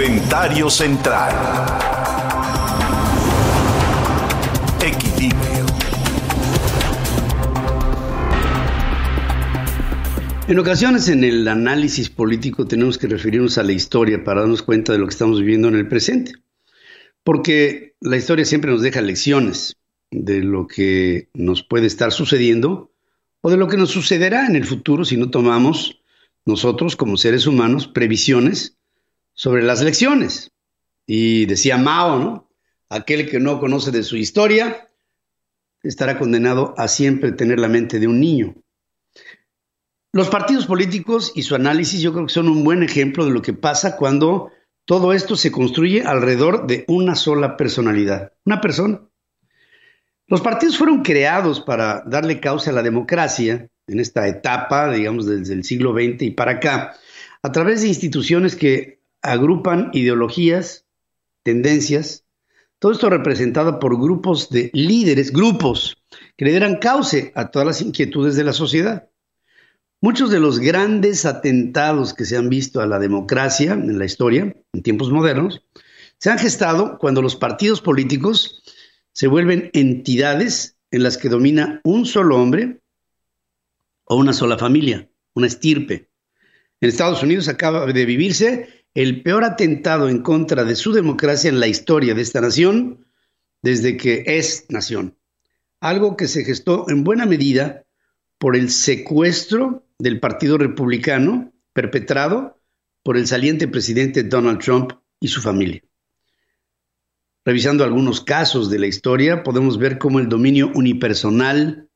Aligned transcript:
Comentario 0.00 0.70
central. 0.70 1.30
Equilibrio. 4.82 5.66
En 10.48 10.58
ocasiones 10.58 11.06
en 11.08 11.22
el 11.22 11.46
análisis 11.46 12.08
político 12.08 12.66
tenemos 12.66 12.96
que 12.96 13.08
referirnos 13.08 13.58
a 13.58 13.62
la 13.62 13.72
historia 13.72 14.24
para 14.24 14.40
darnos 14.40 14.62
cuenta 14.62 14.94
de 14.94 14.98
lo 15.00 15.04
que 15.04 15.12
estamos 15.12 15.38
viviendo 15.38 15.68
en 15.68 15.74
el 15.74 15.86
presente. 15.86 16.32
Porque 17.22 17.94
la 18.00 18.16
historia 18.16 18.46
siempre 18.46 18.70
nos 18.70 18.80
deja 18.80 19.02
lecciones 19.02 19.76
de 20.10 20.40
lo 20.40 20.66
que 20.66 21.28
nos 21.34 21.62
puede 21.62 21.86
estar 21.86 22.10
sucediendo 22.10 22.90
o 23.42 23.50
de 23.50 23.58
lo 23.58 23.68
que 23.68 23.76
nos 23.76 23.90
sucederá 23.90 24.46
en 24.46 24.56
el 24.56 24.64
futuro 24.64 25.04
si 25.04 25.18
no 25.18 25.28
tomamos 25.28 26.00
nosotros 26.46 26.96
como 26.96 27.18
seres 27.18 27.46
humanos 27.46 27.86
previsiones 27.86 28.78
sobre 29.40 29.62
las 29.62 29.80
lecciones. 29.80 30.52
Y 31.06 31.46
decía 31.46 31.78
Mao, 31.78 32.18
¿no? 32.18 32.50
Aquel 32.90 33.30
que 33.30 33.40
no 33.40 33.58
conoce 33.58 33.90
de 33.90 34.02
su 34.02 34.18
historia 34.18 34.90
estará 35.82 36.18
condenado 36.18 36.74
a 36.76 36.88
siempre 36.88 37.32
tener 37.32 37.58
la 37.58 37.68
mente 37.68 37.98
de 37.98 38.06
un 38.06 38.20
niño. 38.20 38.54
Los 40.12 40.28
partidos 40.28 40.66
políticos 40.66 41.32
y 41.34 41.44
su 41.44 41.54
análisis 41.54 42.02
yo 42.02 42.12
creo 42.12 42.26
que 42.26 42.34
son 42.34 42.50
un 42.50 42.64
buen 42.64 42.82
ejemplo 42.82 43.24
de 43.24 43.30
lo 43.30 43.40
que 43.40 43.54
pasa 43.54 43.96
cuando 43.96 44.50
todo 44.84 45.14
esto 45.14 45.36
se 45.36 45.50
construye 45.50 46.02
alrededor 46.02 46.66
de 46.66 46.84
una 46.86 47.14
sola 47.14 47.56
personalidad, 47.56 48.34
una 48.44 48.60
persona. 48.60 49.00
Los 50.26 50.42
partidos 50.42 50.76
fueron 50.76 51.00
creados 51.00 51.62
para 51.62 52.02
darle 52.04 52.40
causa 52.40 52.72
a 52.72 52.74
la 52.74 52.82
democracia 52.82 53.70
en 53.86 54.00
esta 54.00 54.28
etapa, 54.28 54.92
digamos, 54.92 55.24
desde 55.24 55.54
el 55.54 55.64
siglo 55.64 55.94
XX 55.94 56.24
y 56.24 56.30
para 56.32 56.52
acá, 56.52 56.94
a 57.42 57.52
través 57.52 57.80
de 57.80 57.88
instituciones 57.88 58.54
que 58.54 58.99
agrupan 59.22 59.90
ideologías, 59.92 60.86
tendencias, 61.42 62.24
todo 62.78 62.92
esto 62.92 63.10
representado 63.10 63.78
por 63.78 64.00
grupos 64.00 64.48
de 64.48 64.70
líderes, 64.72 65.32
grupos 65.32 66.02
que 66.36 66.46
le 66.46 66.52
dieran 66.52 66.78
cauce 66.78 67.30
a 67.34 67.50
todas 67.50 67.66
las 67.66 67.82
inquietudes 67.82 68.36
de 68.36 68.44
la 68.44 68.54
sociedad. 68.54 69.10
Muchos 70.00 70.30
de 70.30 70.40
los 70.40 70.58
grandes 70.58 71.26
atentados 71.26 72.14
que 72.14 72.24
se 72.24 72.38
han 72.38 72.48
visto 72.48 72.80
a 72.80 72.86
la 72.86 72.98
democracia 72.98 73.74
en 73.74 73.98
la 73.98 74.06
historia, 74.06 74.56
en 74.72 74.82
tiempos 74.82 75.10
modernos, 75.10 75.62
se 76.16 76.30
han 76.30 76.38
gestado 76.38 76.98
cuando 76.98 77.20
los 77.20 77.36
partidos 77.36 77.82
políticos 77.82 78.62
se 79.12 79.26
vuelven 79.26 79.70
entidades 79.74 80.78
en 80.90 81.02
las 81.02 81.18
que 81.18 81.28
domina 81.28 81.82
un 81.84 82.06
solo 82.06 82.40
hombre 82.40 82.80
o 84.04 84.16
una 84.16 84.32
sola 84.32 84.56
familia, 84.56 85.10
una 85.34 85.46
estirpe. 85.46 86.08
En 86.80 86.88
Estados 86.88 87.22
Unidos 87.22 87.48
acaba 87.48 87.84
de 87.84 88.04
vivirse 88.06 88.79
el 88.94 89.22
peor 89.22 89.44
atentado 89.44 90.08
en 90.08 90.22
contra 90.22 90.64
de 90.64 90.74
su 90.74 90.92
democracia 90.92 91.48
en 91.48 91.60
la 91.60 91.68
historia 91.68 92.14
de 92.14 92.22
esta 92.22 92.40
nación 92.40 93.06
desde 93.62 93.96
que 93.96 94.24
es 94.26 94.66
nación. 94.68 95.16
Algo 95.80 96.16
que 96.16 96.28
se 96.28 96.44
gestó 96.44 96.86
en 96.88 97.04
buena 97.04 97.26
medida 97.26 97.84
por 98.38 98.56
el 98.56 98.70
secuestro 98.70 99.86
del 99.98 100.18
Partido 100.18 100.58
Republicano 100.58 101.52
perpetrado 101.72 102.60
por 103.02 103.16
el 103.16 103.26
saliente 103.26 103.68
presidente 103.68 104.24
Donald 104.24 104.60
Trump 104.60 104.92
y 105.20 105.28
su 105.28 105.40
familia. 105.40 105.82
Revisando 107.44 107.84
algunos 107.84 108.20
casos 108.22 108.70
de 108.70 108.78
la 108.78 108.86
historia, 108.86 109.42
podemos 109.42 109.78
ver 109.78 109.98
cómo 109.98 110.18
el 110.18 110.28
dominio 110.28 110.70
unipersonal 110.74 111.88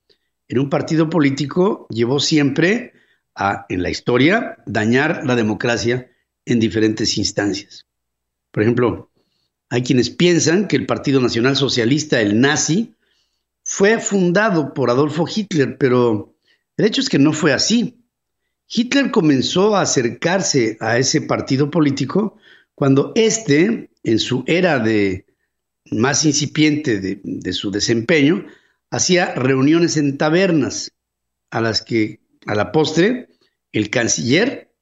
en 0.48 0.58
un 0.58 0.70
partido 0.70 1.11
político 1.11 1.86
llevó 1.91 2.20
siempre 2.20 2.92
a, 3.34 3.67
en 3.69 3.83
la 3.83 3.91
historia, 3.91 4.58
dañar 4.67 5.23
la 5.27 5.36
democracia 5.36 6.11
en 6.47 6.61
diferentes 6.61 7.17
instancias. 7.19 7.87
Por 8.50 8.62
ejemplo, 8.62 9.11
hay 9.70 9.83
quienes 9.83 10.11
piensan 10.11 10.69
que 10.69 10.77
el 10.77 10.86
Partido 10.86 11.20
Nacional 11.20 11.57
Socialista, 11.57 12.20
el 12.20 12.41
nazi, 12.41 12.95
fue 13.64 13.98
fundado 13.98 14.74
por 14.74 14.91
Adolfo 14.91 15.27
Hitler, 15.27 15.79
pero 15.79 16.35
el 16.77 16.85
hecho 16.85 17.01
es 17.01 17.08
que 17.08 17.19
no 17.19 17.33
fue 17.33 17.52
así. 17.52 17.98
Hitler 18.69 19.11
comenzó 19.11 19.77
a 19.77 19.83
acercarse 19.83 20.77
a 20.80 20.98
ese 20.98 21.23
partido 21.23 21.70
político 21.70 22.36
cuando 22.74 23.13
éste, 23.14 23.90
en 24.02 24.19
su 24.19 24.45
era 24.46 24.79
de 24.79 25.27
más 25.90 26.24
incipiente 26.24 27.01
de, 27.01 27.20
de 27.23 27.52
su 27.52 27.70
desempeño, 27.70 28.46
hacía 28.90 29.35
reuniones 29.35 29.96
en 29.96 30.19
tabernas 30.19 30.92
a 31.51 31.61
las 31.61 31.83
que 31.83 32.20
a 32.46 32.55
la 32.55 32.73
postre 32.73 33.29
el 33.73 33.90
canciller, 33.90 34.73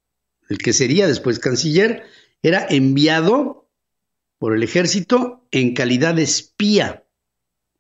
el 0.53 0.59
que 0.59 0.75
sería 0.75 1.07
después 1.07 1.39
canciller, 1.39 2.05
era 2.43 2.67
enviado 2.69 3.71
por 4.39 4.55
el 4.55 4.63
ejército 4.63 5.47
en 5.51 5.73
calidad 5.73 6.15
de 6.15 6.25
espía. 6.25 7.07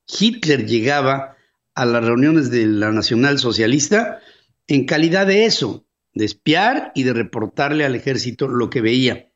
Hitler 0.08 0.66
llegaba 0.66 1.36
a 1.74 1.84
las 1.84 2.02
reuniones 2.02 2.50
de 2.50 2.66
la 2.66 2.90
Nacional 2.90 3.38
Socialista 3.38 4.20
en 4.66 4.86
calidad 4.86 5.26
de 5.26 5.44
eso, 5.44 5.84
de 6.14 6.24
espiar 6.24 6.92
y 6.94 7.02
de 7.02 7.12
reportarle 7.12 7.84
al 7.84 7.94
ejército 7.94 8.48
lo 8.48 8.70
que 8.70 8.80
veía. 8.80 9.30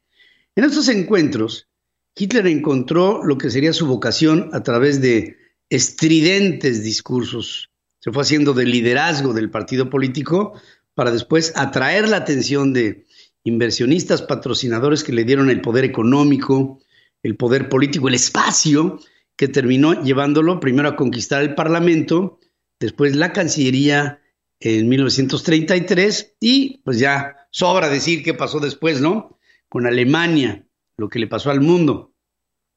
En 0.55 0.65
estos 0.65 0.89
encuentros, 0.89 1.69
Hitler 2.15 2.47
encontró 2.47 3.23
lo 3.23 3.37
que 3.37 3.51
sería 3.51 3.75
su 3.75 3.87
vocación 3.87 4.49
a 4.55 4.63
través 4.63 5.03
de 5.03 5.37
estridentes 5.69 6.83
discursos. 6.83 7.71
Se 7.99 8.13
fue 8.13 8.23
haciendo 8.23 8.55
de 8.55 8.65
liderazgo 8.65 9.35
del 9.35 9.51
partido 9.51 9.91
político 9.91 10.59
para 10.95 11.11
después 11.11 11.53
atraer 11.57 12.09
la 12.09 12.17
atención 12.17 12.73
de 12.73 13.06
inversionistas, 13.47 14.23
patrocinadores 14.23 15.05
que 15.05 15.13
le 15.13 15.25
dieron 15.25 15.51
el 15.51 15.61
poder 15.61 15.85
económico, 15.85 16.81
el 17.23 17.37
poder 17.37 17.69
político, 17.69 18.09
el 18.09 18.15
espacio 18.15 18.99
que 19.37 19.49
terminó 19.49 20.03
llevándolo 20.03 20.59
primero 20.59 20.89
a 20.89 20.97
conquistar 20.97 21.43
el 21.43 21.55
Parlamento, 21.55 22.39
después 22.81 23.15
la 23.15 23.33
Cancillería 23.33 24.21
en 24.59 24.89
1933 24.89 26.37
y 26.41 26.79
pues 26.79 26.99
ya 26.99 27.37
sobra 27.51 27.89
decir 27.89 28.25
qué 28.25 28.35
pasó 28.35 28.59
después, 28.59 29.01
¿no? 29.01 29.39
Con 29.69 29.87
Alemania, 29.87 30.67
lo 30.97 31.09
que 31.09 31.19
le 31.19 31.29
pasó 31.29 31.51
al 31.51 31.61
mundo, 31.61 32.15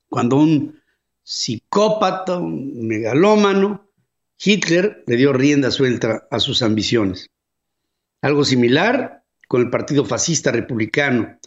cuando 0.07 0.35
un 0.35 0.79
psicópata, 1.23 2.37
un 2.37 2.87
megalómano, 2.87 3.89
Hitler 4.37 5.03
le 5.07 5.17
dio 5.17 5.33
rienda 5.33 5.71
suelta 5.71 6.27
a 6.29 6.39
sus 6.39 6.61
ambiciones. 6.61 7.29
Algo 8.21 8.45
similar 8.45 9.18
con 9.49 9.61
el 9.61 9.71
Partido 9.71 10.05
Fascista 10.05 10.51
Republicano, 10.51 11.39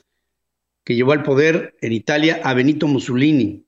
que 0.84 0.96
llevó 0.96 1.12
al 1.12 1.22
poder 1.22 1.76
en 1.80 1.92
Italia 1.92 2.40
a 2.42 2.52
Benito 2.52 2.88
Mussolini, 2.88 3.64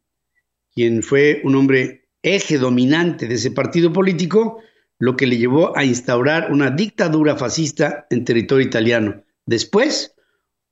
quien 0.75 1.05
fue 1.05 1.41
un 1.45 1.55
hombre 1.55 2.09
eje 2.21 2.59
dominante 2.59 3.29
de 3.29 3.37
ese 3.37 3.53
partido 3.53 3.93
político, 3.93 4.61
lo 4.99 5.15
que 5.15 5.29
le 5.29 5.39
llevó 5.39 5.77
a 5.77 5.85
instaurar 5.85 6.51
una 6.53 6.71
dictadura 6.71 7.37
fascista 7.37 8.09
en 8.11 8.25
territorio 8.25 8.67
italiano. 8.67 9.23
Después, 9.47 10.17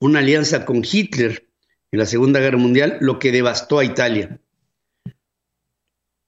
una 0.00 0.18
alianza 0.18 0.64
con 0.64 0.78
Hitler 0.78 1.48
en 1.92 2.00
la 2.00 2.06
Segunda 2.06 2.40
Guerra 2.40 2.58
Mundial, 2.58 2.98
lo 3.00 3.20
que 3.20 3.30
devastó 3.30 3.78
a 3.78 3.84
Italia. 3.84 4.40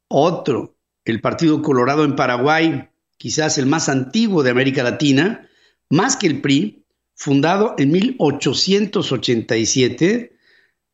Otro, 0.09 0.77
el 1.05 1.21
Partido 1.21 1.63
Colorado 1.63 2.05
en 2.05 2.15
Paraguay, 2.15 2.91
quizás 3.17 3.59
el 3.59 3.67
más 3.67 3.89
antiguo 3.89 4.45
de 4.45 4.51
América 4.51 4.85
Latina, 4.85 5.51
más 5.91 6.17
que 6.17 6.29
el 6.29 6.41
PRI, 6.41 6.84
fundado 7.15 7.75
en 7.79 7.93
1887, 7.93 10.37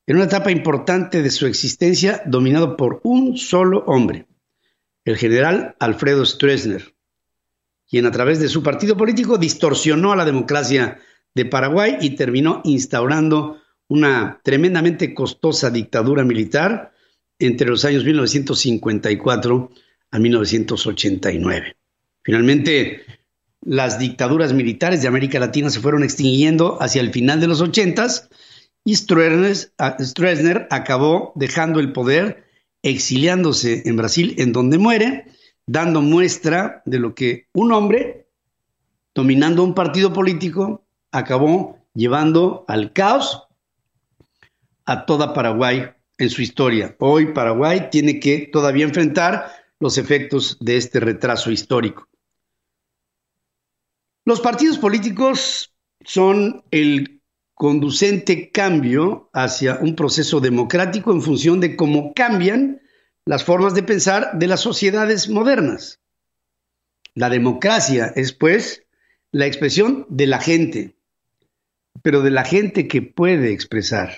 en 0.07 0.17
una 0.17 0.25
etapa 0.25 0.51
importante 0.51 1.23
de 1.23 1.31
su 1.31 1.47
existencia 1.47 2.23
dominado 2.27 2.77
por 2.77 3.01
un 3.05 3.39
solo 3.39 3.85
hombre, 3.87 4.27
el 5.05 5.17
general 5.17 5.77
Alfredo 5.79 6.27
Stroessner, 6.27 6.95
quien 7.89 8.07
a 8.07 8.11
través 8.11 8.41
de 8.41 8.49
su 8.49 8.63
partido 8.63 8.97
político 8.97 9.39
distorsionó 9.39 10.13
a 10.13 10.17
la 10.17 10.25
democracia 10.25 10.99
de 11.35 11.45
Paraguay 11.45 11.97
y 12.01 12.11
terminó 12.11 12.61
instaurando 12.65 13.61
una 13.89 14.41
tremendamente 14.45 15.15
costosa 15.15 15.71
dictadura 15.71 16.25
militar 16.25 16.93
entre 17.39 17.69
los 17.69 17.85
años 17.85 18.05
1954 18.05 19.71
a 20.11 20.19
1989. 20.19 21.77
Finalmente, 22.23 23.05
las 23.63 23.99
dictaduras 23.99 24.53
militares 24.53 25.03
de 25.03 25.09
América 25.09 25.39
Latina 25.39 25.71
se 25.71 25.81
fueron 25.81 26.03
extinguiendo 26.03 26.79
hacia 26.81 27.01
el 27.01 27.13
final 27.13 27.41
de 27.41 27.47
los 27.47 27.61
80 27.61 28.07
y 28.85 28.97
Stroessner 28.97 30.67
acabó 30.71 31.33
dejando 31.35 31.81
el 31.81 31.93
poder, 31.93 32.45
exiliándose 32.83 33.83
en 33.85 33.97
Brasil, 33.97 34.35
en 34.39 34.53
donde 34.53 34.79
muere, 34.79 35.27
dando 35.67 36.01
muestra 36.01 36.83
de 36.87 36.99
lo 36.99 37.15
que 37.15 37.49
un 37.53 37.73
hombre, 37.73 38.27
dominando 39.15 39.63
un 39.63 39.75
partido 39.75 40.13
político, 40.13 40.85
acabó 41.13 41.79
llevando 41.95 42.65
al 42.69 42.93
caos 42.93 43.47
a 44.87 45.05
toda 45.05 45.35
Paraguay 45.35 45.91
en 46.17 46.31
su 46.31 46.41
historia. 46.41 46.97
Hoy 46.99 47.33
Paraguay 47.33 47.89
tiene 47.91 48.19
que 48.19 48.49
todavía 48.51 48.85
enfrentar 48.85 49.53
los 49.79 49.99
efectos 49.99 50.57
de 50.61 50.77
este 50.77 51.01
retraso 51.01 51.51
histórico. 51.51 52.10
Los 54.25 54.41
partidos 54.41 54.79
políticos 54.79 55.75
son 56.05 56.63
el 56.71 57.21
conducente 57.55 58.51
cambio 58.51 59.31
hacia 59.33 59.79
un 59.81 59.95
proceso 59.95 60.41
democrático 60.41 61.13
en 61.13 61.23
función 61.23 61.61
de 61.61 61.77
cómo 61.77 62.13
cambian 62.15 62.81
las 63.25 63.45
formas 63.45 63.75
de 63.75 63.83
pensar 63.83 64.39
de 64.39 64.47
las 64.47 64.61
sociedades 64.61 65.29
modernas. 65.29 66.01
La 67.15 67.29
democracia 67.29 68.13
es, 68.17 68.33
pues, 68.33 68.85
la 69.33 69.47
expresión 69.47 70.07
de 70.09 70.27
la 70.27 70.41
gente, 70.41 70.97
pero 72.03 72.23
de 72.23 72.31
la 72.31 72.45
gente 72.45 72.89
que 72.89 73.03
puede 73.03 73.53
expresar, 73.53 74.17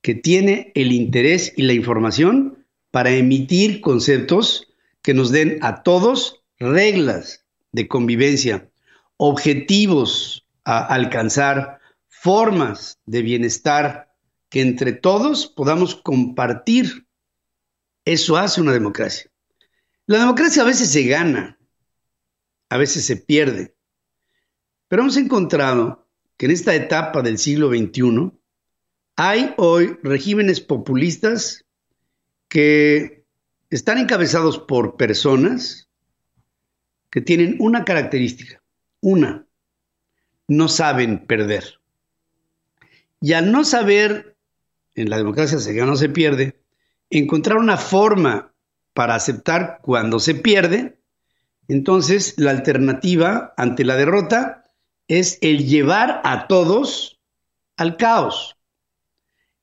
que 0.00 0.14
tiene 0.14 0.72
el 0.74 0.92
interés 0.92 1.52
y 1.56 1.62
la 1.62 1.72
información 1.72 2.66
para 2.90 3.10
emitir 3.10 3.80
conceptos 3.80 4.68
que 5.02 5.14
nos 5.14 5.30
den 5.30 5.58
a 5.60 5.82
todos 5.82 6.42
reglas 6.58 7.44
de 7.72 7.88
convivencia, 7.88 8.68
objetivos 9.18 10.46
a 10.64 10.86
alcanzar, 10.86 11.80
formas 12.08 12.98
de 13.04 13.22
bienestar 13.22 14.14
que 14.48 14.62
entre 14.62 14.92
todos 14.92 15.46
podamos 15.46 15.94
compartir. 15.94 17.06
Eso 18.04 18.38
hace 18.38 18.62
una 18.62 18.72
democracia. 18.72 19.30
La 20.06 20.20
democracia 20.20 20.62
a 20.62 20.66
veces 20.66 20.90
se 20.90 21.02
gana, 21.02 21.58
a 22.70 22.78
veces 22.78 23.04
se 23.04 23.16
pierde, 23.16 23.74
pero 24.88 25.02
hemos 25.02 25.18
encontrado 25.18 26.08
que 26.38 26.46
en 26.46 26.52
esta 26.52 26.74
etapa 26.74 27.20
del 27.20 27.36
siglo 27.36 27.68
XXI 27.68 28.32
hay 29.16 29.52
hoy 29.58 29.98
regímenes 30.02 30.60
populistas 30.60 31.66
que 32.48 33.26
están 33.68 33.98
encabezados 33.98 34.58
por 34.58 34.96
personas 34.96 35.90
que 37.10 37.20
tienen 37.20 37.56
una 37.58 37.84
característica, 37.84 38.62
una, 39.00 39.46
no 40.46 40.68
saben 40.68 41.26
perder. 41.26 41.80
Y 43.20 43.32
al 43.32 43.52
no 43.52 43.64
saber, 43.64 44.36
en 44.94 45.10
la 45.10 45.18
democracia 45.18 45.58
se 45.58 45.74
gana 45.74 45.92
o 45.92 45.96
se 45.96 46.08
pierde, 46.08 46.60
encontrar 47.10 47.58
una 47.58 47.76
forma 47.76 48.52
para 48.92 49.14
aceptar 49.14 49.80
cuando 49.82 50.20
se 50.20 50.34
pierde, 50.34 50.98
entonces 51.68 52.34
la 52.36 52.50
alternativa 52.50 53.54
ante 53.56 53.84
la 53.84 53.96
derrota 53.96 54.64
es 55.06 55.38
el 55.40 55.66
llevar 55.66 56.20
a 56.24 56.46
todos 56.46 57.20
al 57.76 57.96
caos. 57.96 58.56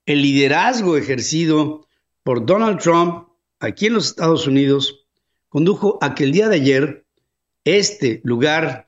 El 0.05 0.21
liderazgo 0.21 0.97
ejercido 0.97 1.87
por 2.23 2.45
Donald 2.45 2.79
Trump 2.79 3.27
aquí 3.59 3.87
en 3.87 3.93
los 3.93 4.07
Estados 4.07 4.47
Unidos 4.47 5.05
condujo 5.49 5.97
a 6.01 6.15
que 6.15 6.25
el 6.25 6.31
día 6.31 6.49
de 6.49 6.55
ayer 6.55 7.05
este 7.63 8.21
lugar, 8.23 8.84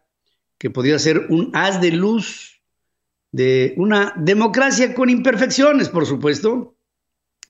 que 0.58 0.70
podría 0.70 1.00
ser 1.00 1.28
un 1.30 1.52
haz 1.54 1.82
de 1.82 1.92
luz 1.92 2.62
de 3.32 3.74
una 3.78 4.14
democracia 4.18 4.96
con 4.96 5.10
imperfecciones, 5.10 5.90
por 5.90 6.06
supuesto, 6.06 6.76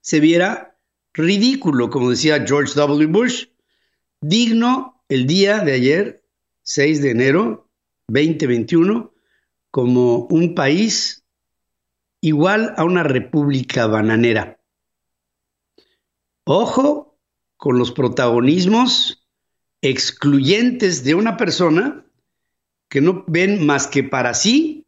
se 0.01 0.19
viera 0.19 0.77
ridículo, 1.13 1.89
como 1.89 2.09
decía 2.09 2.45
George 2.45 2.73
W. 2.75 3.07
Bush, 3.07 3.45
digno 4.21 5.03
el 5.09 5.27
día 5.27 5.59
de 5.59 5.73
ayer, 5.73 6.23
6 6.63 7.01
de 7.01 7.11
enero 7.11 7.69
2021, 8.07 9.13
como 9.71 10.27
un 10.29 10.55
país 10.55 11.23
igual 12.21 12.73
a 12.77 12.83
una 12.83 13.03
república 13.03 13.87
bananera. 13.87 14.59
Ojo 16.43 17.17
con 17.57 17.77
los 17.77 17.91
protagonismos 17.91 19.27
excluyentes 19.81 21.03
de 21.03 21.15
una 21.15 21.37
persona 21.37 22.06
que 22.89 23.01
no 23.01 23.23
ven 23.27 23.65
más 23.65 23.87
que 23.87 24.03
para 24.03 24.33
sí 24.33 24.85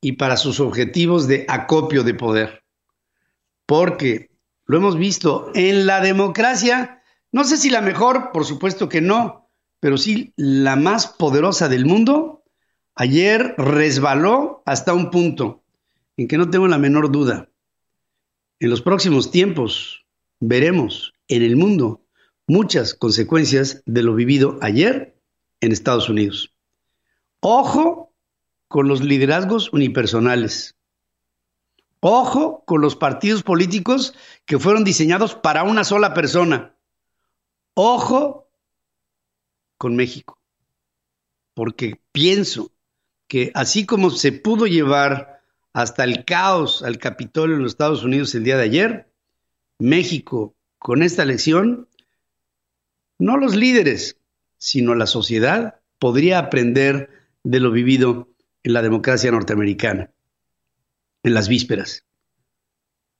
y 0.00 0.12
para 0.12 0.36
sus 0.36 0.60
objetivos 0.60 1.28
de 1.28 1.44
acopio 1.48 2.02
de 2.02 2.14
poder. 2.14 2.64
Porque 3.66 4.30
lo 4.66 4.78
hemos 4.78 4.96
visto 4.96 5.50
en 5.54 5.86
la 5.86 6.00
democracia, 6.00 7.02
no 7.32 7.44
sé 7.44 7.56
si 7.56 7.70
la 7.70 7.80
mejor, 7.80 8.30
por 8.32 8.44
supuesto 8.44 8.88
que 8.88 9.00
no, 9.00 9.50
pero 9.80 9.96
sí 9.96 10.32
la 10.36 10.76
más 10.76 11.06
poderosa 11.06 11.68
del 11.68 11.86
mundo, 11.86 12.44
ayer 12.94 13.54
resbaló 13.58 14.62
hasta 14.66 14.94
un 14.94 15.10
punto 15.10 15.62
en 16.16 16.28
que 16.28 16.38
no 16.38 16.50
tengo 16.50 16.68
la 16.68 16.78
menor 16.78 17.10
duda. 17.10 17.48
En 18.58 18.70
los 18.70 18.82
próximos 18.82 19.30
tiempos 19.30 20.04
veremos 20.38 21.14
en 21.28 21.42
el 21.42 21.56
mundo 21.56 22.04
muchas 22.46 22.94
consecuencias 22.94 23.82
de 23.86 24.02
lo 24.02 24.14
vivido 24.14 24.58
ayer 24.60 25.16
en 25.60 25.72
Estados 25.72 26.08
Unidos. 26.08 26.52
Ojo 27.40 28.12
con 28.68 28.86
los 28.86 29.02
liderazgos 29.02 29.72
unipersonales. 29.72 30.76
Ojo 32.00 32.64
con 32.64 32.80
los 32.80 32.96
partidos 32.96 33.42
políticos 33.42 34.14
que 34.46 34.58
fueron 34.58 34.84
diseñados 34.84 35.34
para 35.34 35.64
una 35.64 35.84
sola 35.84 36.14
persona. 36.14 36.74
Ojo 37.74 38.48
con 39.76 39.96
México. 39.96 40.38
Porque 41.54 42.00
pienso 42.12 42.70
que 43.26 43.50
así 43.54 43.86
como 43.86 44.10
se 44.10 44.32
pudo 44.32 44.66
llevar 44.66 45.42
hasta 45.72 46.04
el 46.04 46.24
caos 46.24 46.82
al 46.82 46.98
Capitolio 46.98 47.56
en 47.56 47.62
los 47.62 47.72
Estados 47.72 48.02
Unidos 48.02 48.34
el 48.34 48.44
día 48.44 48.56
de 48.56 48.64
ayer, 48.64 49.12
México 49.78 50.54
con 50.78 51.02
esta 51.02 51.22
elección 51.22 51.88
no 53.18 53.36
los 53.36 53.54
líderes, 53.54 54.18
sino 54.58 54.94
la 54.94 55.06
sociedad 55.06 55.80
podría 55.98 56.38
aprender 56.38 57.19
de 57.44 57.60
lo 57.60 57.70
vivido 57.70 58.28
en 58.62 58.72
la 58.72 58.82
democracia 58.82 59.30
norteamericana, 59.30 60.12
en 61.22 61.34
las 61.34 61.48
vísperas. 61.48 62.06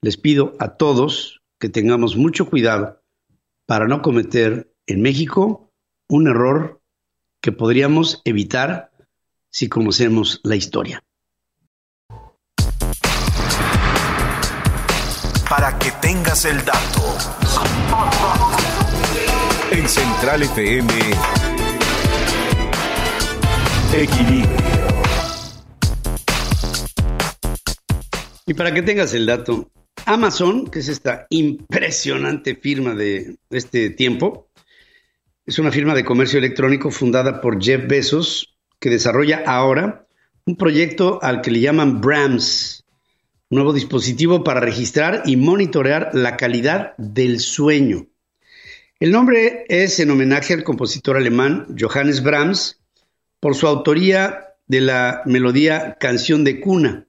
Les 0.02 0.16
pido 0.16 0.54
a 0.58 0.76
todos 0.76 1.42
que 1.58 1.68
tengamos 1.68 2.16
mucho 2.16 2.48
cuidado 2.48 3.02
para 3.66 3.86
no 3.86 4.02
cometer 4.02 4.74
en 4.86 5.02
México 5.02 5.72
un 6.08 6.26
error 6.28 6.82
que 7.40 7.52
podríamos 7.52 8.20
evitar 8.24 8.90
si 9.50 9.68
conocemos 9.68 10.40
la 10.42 10.56
historia. 10.56 11.02
Para 15.48 15.78
que 15.78 15.90
tengas 16.00 16.44
el 16.44 16.64
dato. 16.64 17.16
En 19.72 19.88
Central 19.88 20.42
FM. 20.42 21.49
Equilibrio. 23.92 24.56
Y 28.46 28.54
para 28.54 28.72
que 28.72 28.82
tengas 28.82 29.14
el 29.14 29.26
dato, 29.26 29.70
Amazon, 30.06 30.70
que 30.70 30.78
es 30.78 30.88
esta 30.88 31.26
impresionante 31.30 32.54
firma 32.54 32.94
de 32.94 33.36
este 33.50 33.90
tiempo, 33.90 34.48
es 35.44 35.58
una 35.58 35.72
firma 35.72 35.94
de 35.94 36.04
comercio 36.04 36.38
electrónico 36.38 36.90
fundada 36.90 37.40
por 37.40 37.62
Jeff 37.62 37.86
Bezos, 37.88 38.56
que 38.78 38.90
desarrolla 38.90 39.42
ahora 39.44 40.06
un 40.46 40.56
proyecto 40.56 41.18
al 41.22 41.40
que 41.42 41.50
le 41.50 41.60
llaman 41.60 42.00
BRAMS, 42.00 42.84
un 43.50 43.56
nuevo 43.56 43.72
dispositivo 43.72 44.44
para 44.44 44.60
registrar 44.60 45.22
y 45.26 45.36
monitorear 45.36 46.10
la 46.12 46.36
calidad 46.36 46.94
del 46.96 47.40
sueño. 47.40 48.06
El 49.00 49.10
nombre 49.12 49.64
es 49.68 49.98
en 49.98 50.10
homenaje 50.10 50.54
al 50.54 50.62
compositor 50.62 51.16
alemán 51.16 51.66
Johannes 51.78 52.22
Brahms 52.22 52.79
por 53.40 53.56
su 53.56 53.66
autoría 53.66 54.54
de 54.66 54.80
la 54.80 55.22
melodía 55.24 55.96
Canción 55.98 56.44
de 56.44 56.60
Cuna, 56.60 57.06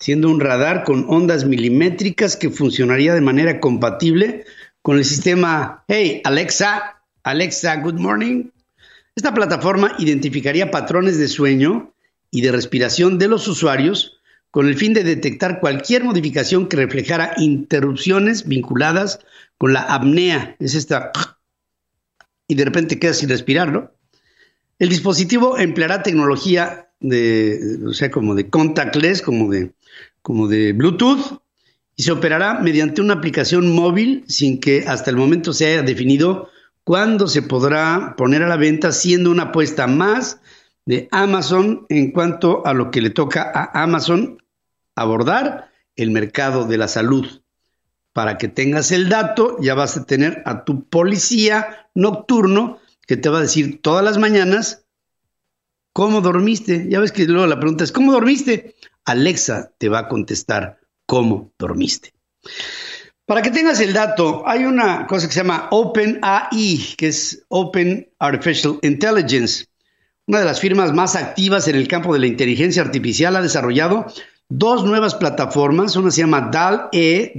siendo 0.00 0.28
un 0.30 0.40
radar 0.40 0.84
con 0.84 1.06
ondas 1.08 1.44
milimétricas 1.44 2.36
que 2.36 2.50
funcionaría 2.50 3.14
de 3.14 3.20
manera 3.20 3.60
compatible 3.60 4.44
con 4.82 4.98
el 4.98 5.04
sistema 5.04 5.84
Hey 5.86 6.22
Alexa, 6.24 7.02
Alexa, 7.22 7.76
good 7.76 7.94
morning. 7.94 8.50
Esta 9.14 9.34
plataforma 9.34 9.94
identificaría 9.98 10.70
patrones 10.70 11.18
de 11.18 11.28
sueño 11.28 11.92
y 12.30 12.40
de 12.40 12.52
respiración 12.52 13.18
de 13.18 13.28
los 13.28 13.46
usuarios 13.48 14.18
con 14.50 14.68
el 14.68 14.76
fin 14.76 14.94
de 14.94 15.04
detectar 15.04 15.60
cualquier 15.60 16.04
modificación 16.04 16.68
que 16.68 16.76
reflejara 16.76 17.34
interrupciones 17.36 18.48
vinculadas 18.48 19.20
con 19.58 19.72
la 19.72 19.82
apnea, 19.82 20.56
es 20.58 20.74
esta 20.74 21.12
y 22.48 22.54
de 22.54 22.64
repente 22.64 22.98
quedas 22.98 23.18
sin 23.18 23.28
respirar, 23.28 23.72
¿no? 23.72 23.90
El 24.78 24.88
dispositivo 24.88 25.58
empleará 25.58 26.02
tecnología 26.02 26.90
de, 27.00 27.78
o 27.86 27.92
sea, 27.92 28.10
como 28.10 28.34
de 28.34 28.50
contactless, 28.50 29.22
como 29.22 29.50
de, 29.50 29.72
como 30.22 30.48
de 30.48 30.72
Bluetooth, 30.72 31.40
y 31.96 32.02
se 32.02 32.12
operará 32.12 32.60
mediante 32.60 33.00
una 33.00 33.14
aplicación 33.14 33.74
móvil 33.74 34.24
sin 34.28 34.60
que 34.60 34.84
hasta 34.86 35.10
el 35.10 35.16
momento 35.16 35.54
se 35.54 35.66
haya 35.66 35.82
definido 35.82 36.50
cuándo 36.84 37.26
se 37.26 37.42
podrá 37.42 38.14
poner 38.16 38.42
a 38.42 38.48
la 38.48 38.56
venta, 38.56 38.92
siendo 38.92 39.30
una 39.30 39.44
apuesta 39.44 39.86
más 39.86 40.40
de 40.84 41.08
Amazon 41.10 41.86
en 41.88 42.12
cuanto 42.12 42.66
a 42.66 42.74
lo 42.74 42.90
que 42.90 43.00
le 43.00 43.10
toca 43.10 43.50
a 43.52 43.82
Amazon 43.82 44.42
abordar 44.94 45.70
el 45.96 46.10
mercado 46.10 46.66
de 46.66 46.78
la 46.78 46.88
salud. 46.88 47.26
Para 48.12 48.38
que 48.38 48.48
tengas 48.48 48.92
el 48.92 49.08
dato, 49.08 49.56
ya 49.60 49.74
vas 49.74 49.96
a 49.96 50.04
tener 50.04 50.42
a 50.44 50.64
tu 50.64 50.84
policía 50.84 51.88
nocturno 51.94 52.78
que 53.06 53.16
te 53.16 53.28
va 53.28 53.38
a 53.38 53.42
decir 53.42 53.80
todas 53.80 54.04
las 54.04 54.18
mañanas 54.18 54.84
cómo 55.92 56.20
dormiste. 56.20 56.86
Ya 56.88 57.00
ves 57.00 57.12
que 57.12 57.24
luego 57.24 57.46
la 57.46 57.58
pregunta 57.58 57.84
es, 57.84 57.92
¿cómo 57.92 58.12
dormiste? 58.12 58.74
Alexa 59.04 59.72
te 59.78 59.88
va 59.88 60.00
a 60.00 60.08
contestar 60.08 60.80
cómo 61.06 61.52
dormiste. 61.58 62.12
Para 63.24 63.42
que 63.42 63.50
tengas 63.50 63.80
el 63.80 63.92
dato, 63.92 64.46
hay 64.46 64.64
una 64.64 65.06
cosa 65.06 65.26
que 65.26 65.32
se 65.32 65.40
llama 65.40 65.68
OpenAI, 65.70 66.94
que 66.96 67.08
es 67.08 67.44
Open 67.48 68.08
Artificial 68.18 68.78
Intelligence. 68.82 69.66
Una 70.26 70.40
de 70.40 70.44
las 70.44 70.60
firmas 70.60 70.92
más 70.92 71.16
activas 71.16 71.66
en 71.66 71.76
el 71.76 71.88
campo 71.88 72.12
de 72.12 72.20
la 72.20 72.26
inteligencia 72.26 72.82
artificial 72.82 73.34
ha 73.34 73.42
desarrollado 73.42 74.06
dos 74.48 74.84
nuevas 74.84 75.14
plataformas. 75.14 75.96
Una 75.96 76.10
se 76.10 76.20
llama 76.20 76.50
DAL-E, 76.52 77.32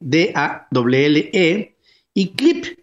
D-A-W-L-E, 0.00 1.76
y 2.14 2.28
Clip, 2.34 2.78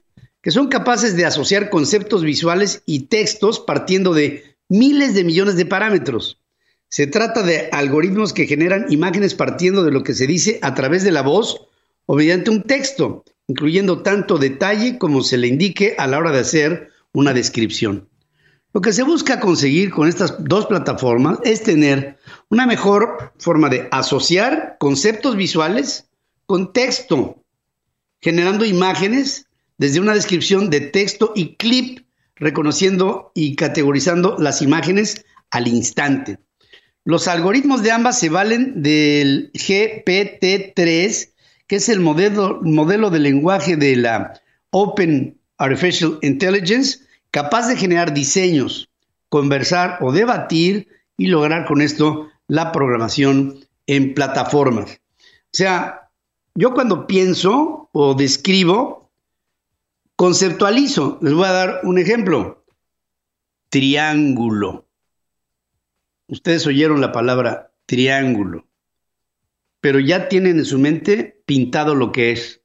que 0.50 0.54
son 0.54 0.68
capaces 0.68 1.16
de 1.16 1.26
asociar 1.26 1.70
conceptos 1.70 2.24
visuales 2.24 2.82
y 2.88 3.02
textos 3.02 3.60
partiendo 3.60 4.16
de 4.16 4.56
miles 4.68 5.14
de 5.14 5.24
millones 5.24 5.58
de 5.58 5.68
parámetros. 5.68 6.42
Se 6.88 7.06
trata 7.06 7.44
de 7.44 7.70
algoritmos 7.72 8.34
que 8.34 8.48
generan 8.48 8.88
imágenes 8.92 9.36
partiendo 9.36 9.84
de 9.84 9.92
lo 9.92 10.02
que 10.02 10.16
se 10.16 10.26
dice 10.26 10.58
a 10.64 10.74
través 10.74 11.04
de 11.04 11.12
la 11.12 11.22
voz 11.22 11.68
o 12.08 12.16
mediante 12.16 12.50
un 12.50 12.64
texto, 12.64 13.24
incluyendo 13.46 14.02
tanto 14.02 14.40
detalle 14.40 14.98
como 14.98 15.22
se 15.22 15.38
le 15.38 15.46
indique 15.46 15.94
a 16.00 16.08
la 16.08 16.18
hora 16.18 16.32
de 16.32 16.40
hacer 16.40 16.90
una 17.14 17.32
descripción. 17.36 18.10
Lo 18.74 18.82
que 18.82 18.92
se 18.92 19.04
busca 19.04 19.40
conseguir 19.40 19.92
con 19.92 20.08
estas 20.08 20.44
dos 20.44 20.66
plataformas 20.66 21.38
es 21.44 21.62
tener 21.62 22.18
una 22.50 22.66
mejor 22.66 23.34
forma 23.38 23.70
de 23.70 23.88
asociar 23.92 24.78
conceptos 24.80 25.36
visuales 25.36 26.10
con 26.48 26.74
texto, 26.74 27.44
generando 28.20 28.66
imágenes 28.66 29.46
desde 29.80 30.00
una 30.00 30.14
descripción 30.14 30.70
de 30.70 30.82
texto 30.82 31.34
y 31.36 31.56
clip, 31.56 32.06
reconociendo 32.36 33.32
y 33.34 33.56
categorizando 33.56 34.38
las 34.38 34.62
imágenes 34.62 35.26
al 35.50 35.68
instante. 35.68 36.38
Los 37.04 37.28
algoritmos 37.28 37.82
de 37.82 37.92
ambas 37.92 38.20
se 38.20 38.30
valen 38.30 38.84
del 38.84 39.52
GPT-3 39.54 41.30
que 41.70 41.76
es 41.76 41.88
el 41.88 42.00
modelo, 42.00 42.60
modelo 42.64 43.12
de 43.12 43.20
lenguaje 43.20 43.76
de 43.76 43.96
la 43.96 44.42
Open 44.72 45.40
Artificial 45.60 46.18
Intelligence, 46.24 47.02
capaz 47.30 47.68
de 47.68 47.78
generar 47.78 48.12
diseños, 48.12 48.90
conversar 49.30 50.00
o 50.02 50.12
debatir 50.12 50.88
y 51.16 51.28
lograr 51.28 51.68
con 51.68 51.82
esto 51.82 52.28
la 52.48 52.72
programación 52.72 53.60
en 53.86 54.16
plataformas. 54.16 55.00
O 55.20 55.54
sea, 55.54 56.10
yo 56.56 56.74
cuando 56.74 57.06
pienso 57.06 57.88
o 57.92 58.16
describo, 58.16 59.09
conceptualizo. 60.20 61.18
Les 61.22 61.34
voy 61.34 61.46
a 61.46 61.52
dar 61.54 61.80
un 61.84 61.98
ejemplo. 61.98 62.66
Triángulo. 63.70 64.86
Ustedes 66.28 66.68
oyeron 66.68 67.00
la 67.00 67.14
palabra 67.14 67.72
triángulo 67.86 68.70
pero 69.82 70.00
ya 70.00 70.28
tienen 70.28 70.60
en 70.60 70.66
su 70.66 70.80
mente 70.80 71.42
pintado 71.46 71.96
lo 71.96 72.12
que 72.12 72.32
es. 72.32 72.62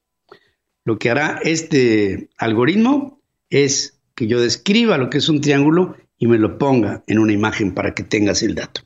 Lo 0.85 0.99
que 0.99 1.11
hará 1.11 1.41
este 1.43 2.29
algoritmo 2.37 3.23
es 3.51 4.01
que 4.15 4.27
yo 4.27 4.41
describa 4.41 4.99
lo 4.99 5.11
que 5.11 5.19
es 5.19 5.29
un 5.29 5.41
triángulo 5.41 5.97
y 6.19 6.27
me 6.27 6.39
lo 6.39 6.59
ponga 6.59 7.03
en 7.07 7.19
una 7.19 7.33
imagen 7.33 7.73
para 7.73 7.95
que 7.95 8.03
tengas 8.03 8.43
el 8.43 8.55
dato. 8.55 8.83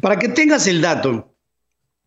Para 0.00 0.18
que 0.18 0.28
tengas 0.28 0.66
el 0.66 0.80
dato, 0.80 1.34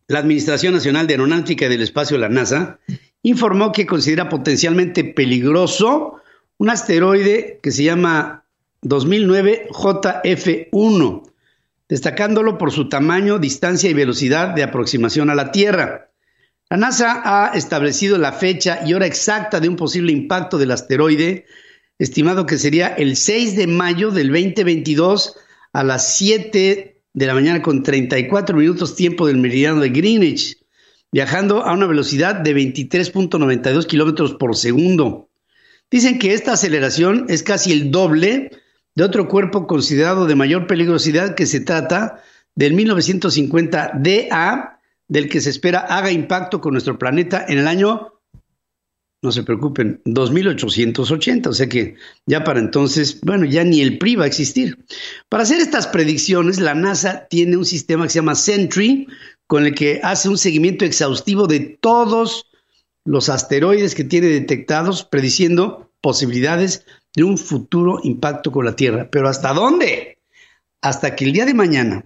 la 0.06 0.20
Administración 0.20 0.74
Nacional 0.74 1.06
de 1.06 1.14
Aeronáutica 1.14 1.66
y 1.66 1.68
del 1.68 1.82
Espacio, 1.82 2.16
la 2.18 2.28
NASA, 2.28 2.78
informó 3.22 3.72
que 3.72 3.86
considera 3.86 4.28
potencialmente 4.28 5.04
peligroso 5.04 6.20
un 6.58 6.70
asteroide 6.70 7.60
que 7.62 7.70
se 7.70 7.84
llama 7.84 8.44
2009 8.82 9.68
JF1, 9.70 11.22
destacándolo 11.88 12.58
por 12.58 12.72
su 12.72 12.88
tamaño, 12.88 13.38
distancia 13.38 13.90
y 13.90 13.94
velocidad 13.94 14.54
de 14.54 14.62
aproximación 14.62 15.30
a 15.30 15.34
la 15.34 15.50
Tierra. 15.50 16.10
La 16.70 16.76
NASA 16.76 17.22
ha 17.24 17.56
establecido 17.56 18.18
la 18.18 18.32
fecha 18.32 18.80
y 18.84 18.94
hora 18.94 19.06
exacta 19.06 19.58
de 19.58 19.68
un 19.68 19.76
posible 19.76 20.12
impacto 20.12 20.58
del 20.58 20.70
asteroide, 20.70 21.46
estimado 21.98 22.46
que 22.46 22.58
sería 22.58 22.88
el 22.88 23.16
6 23.16 23.56
de 23.56 23.66
mayo 23.66 24.10
del 24.10 24.28
2022 24.28 25.36
a 25.72 25.82
las 25.82 26.16
7 26.16 27.00
de 27.14 27.26
la 27.26 27.34
mañana 27.34 27.62
con 27.62 27.82
34 27.82 28.56
minutos 28.56 28.94
tiempo 28.94 29.26
del 29.26 29.38
meridiano 29.38 29.80
de 29.80 29.88
Greenwich, 29.88 30.57
viajando 31.12 31.64
a 31.64 31.72
una 31.72 31.86
velocidad 31.86 32.34
de 32.34 32.54
23.92 32.54 33.86
kilómetros 33.86 34.34
por 34.34 34.56
segundo. 34.56 35.28
Dicen 35.90 36.18
que 36.18 36.34
esta 36.34 36.52
aceleración 36.52 37.26
es 37.28 37.42
casi 37.42 37.72
el 37.72 37.90
doble 37.90 38.50
de 38.94 39.04
otro 39.04 39.28
cuerpo 39.28 39.66
considerado 39.66 40.26
de 40.26 40.34
mayor 40.34 40.66
peligrosidad 40.66 41.34
que 41.34 41.46
se 41.46 41.60
trata 41.60 42.22
del 42.54 42.74
1950 42.74 43.92
DA, 43.94 44.80
del 45.06 45.28
que 45.28 45.40
se 45.40 45.50
espera 45.50 45.80
haga 45.80 46.10
impacto 46.10 46.60
con 46.60 46.72
nuestro 46.72 46.98
planeta 46.98 47.44
en 47.48 47.58
el 47.58 47.68
año, 47.68 48.17
no 49.20 49.32
se 49.32 49.42
preocupen, 49.42 50.00
2880, 50.04 51.50
o 51.50 51.52
sea 51.52 51.68
que 51.68 51.96
ya 52.26 52.44
para 52.44 52.60
entonces, 52.60 53.20
bueno, 53.22 53.44
ya 53.44 53.64
ni 53.64 53.80
el 53.80 53.98
PRI 53.98 54.16
va 54.16 54.24
a 54.24 54.28
existir. 54.28 54.78
Para 55.28 55.42
hacer 55.42 55.60
estas 55.60 55.88
predicciones, 55.88 56.60
la 56.60 56.74
NASA 56.74 57.26
tiene 57.28 57.56
un 57.56 57.64
sistema 57.64 58.04
que 58.04 58.10
se 58.10 58.18
llama 58.20 58.36
Sentry, 58.36 59.08
con 59.48 59.64
el 59.66 59.74
que 59.74 60.00
hace 60.02 60.28
un 60.28 60.38
seguimiento 60.38 60.84
exhaustivo 60.84 61.46
de 61.46 61.60
todos 61.80 62.46
los 63.04 63.28
asteroides 63.28 63.94
que 63.94 64.04
tiene 64.04 64.28
detectados, 64.28 65.04
prediciendo 65.04 65.90
posibilidades 66.00 66.84
de 67.16 67.24
un 67.24 67.38
futuro 67.38 67.98
impacto 68.04 68.52
con 68.52 68.66
la 68.66 68.76
Tierra. 68.76 69.08
Pero 69.10 69.28
¿hasta 69.28 69.52
dónde? 69.52 70.18
Hasta 70.80 71.16
que 71.16 71.24
el 71.24 71.32
día 71.32 71.46
de 71.46 71.54
mañana 71.54 72.04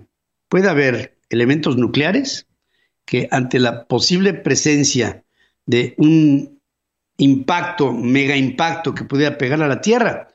pueda 0.49 0.71
haber 0.71 1.19
elementos 1.29 1.77
nucleares 1.77 2.47
que 3.05 3.29
ante 3.31 3.59
la 3.59 3.87
posible 3.87 4.33
presencia 4.33 5.25
de 5.67 5.95
un 5.99 6.52
impacto, 7.23 7.93
mega 7.93 8.37
impacto 8.37 8.95
que 8.95 9.05
pudiera 9.05 9.39
pegar 9.39 9.63
a 9.63 9.69
la 9.69 9.81
Tierra, 9.81 10.29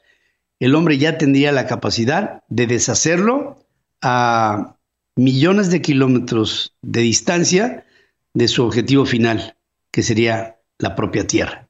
el 0.59 0.73
hombre 0.73 0.97
ya 0.97 1.17
tendría 1.17 1.51
la 1.51 1.67
capacidad 1.67 2.43
de 2.47 2.65
deshacerlo 2.65 3.59
a 4.01 4.77
millones 5.15 5.69
de 5.69 5.81
kilómetros 5.81 6.73
de 6.81 7.01
distancia 7.01 7.85
de 8.33 8.47
su 8.47 8.63
objetivo 8.63 9.05
final, 9.05 9.57
que 9.91 10.01
sería 10.01 10.57
la 10.77 10.95
propia 10.95 11.27
Tierra, 11.27 11.67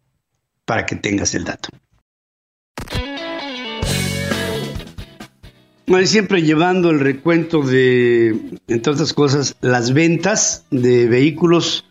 para 0.66 0.86
que 0.86 0.96
tengas 0.96 1.34
el 1.34 1.46
dato. 1.46 1.70
siempre 6.06 6.44
llevando 6.44 6.92
el 6.92 7.00
recuento 7.00 7.64
de, 7.64 8.60
entre 8.68 8.94
otras 8.94 9.14
cosas, 9.14 9.56
las 9.62 9.94
ventas 9.94 10.66
de 10.70 11.08
vehículos 11.08 11.87